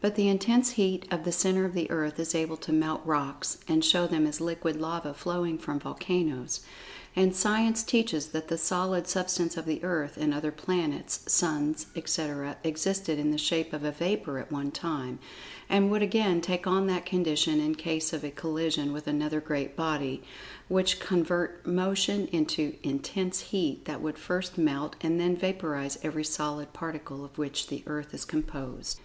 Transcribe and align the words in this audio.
But 0.00 0.14
the 0.14 0.28
intense 0.28 0.70
heat 0.80 1.04
of 1.10 1.24
the 1.24 1.30
centre 1.30 1.66
of 1.66 1.74
the 1.74 1.90
earth 1.90 2.18
is 2.18 2.34
able 2.34 2.56
to 2.56 2.72
melt 2.72 3.02
rocks, 3.04 3.58
and 3.68 3.84
show 3.84 4.06
them 4.06 4.26
as 4.26 4.40
liquid 4.40 4.80
lava 4.80 5.12
flowing 5.12 5.58
from 5.58 5.78
volcanoes, 5.78 6.60
and 7.14 7.36
Science 7.36 7.82
teaches 7.82 8.28
that 8.28 8.48
the 8.48 8.56
solid 8.56 9.06
Substance 9.06 9.58
of 9.58 9.66
the 9.66 9.84
Earth, 9.84 10.16
and 10.16 10.32
other 10.32 10.50
planets, 10.50 11.20
suns, 11.30 11.84
etc., 11.94 12.56
existed 12.64 13.18
in 13.18 13.30
the 13.30 13.36
shape 13.36 13.74
of 13.74 13.84
a 13.84 13.92
vapor 13.92 14.38
at 14.38 14.50
one 14.50 14.70
time, 14.70 15.18
and 15.68 15.90
would 15.90 16.00
again 16.02 16.40
take 16.40 16.66
on 16.66 16.86
that 16.86 17.04
condition 17.04 17.60
in 17.60 17.74
case 17.74 18.14
of 18.14 18.24
a 18.24 18.30
collision 18.30 18.90
with 18.94 19.06
another 19.06 19.38
great 19.38 19.76
body, 19.76 20.22
which 20.68 20.98
convert 20.98 21.66
motion 21.66 22.26
into 22.28 22.74
intense 22.82 23.40
heat 23.40 23.84
that 23.84 24.00
would 24.00 24.16
first 24.18 24.56
melt, 24.56 24.96
and 25.02 25.20
then 25.20 25.36
vaporize 25.36 25.98
every 26.02 26.24
solid 26.24 26.72
particle 26.72 27.22
of 27.22 27.36
which 27.36 27.66
the 27.66 27.82
earth 27.86 28.14
is 28.14 28.24
composed. 28.24 28.96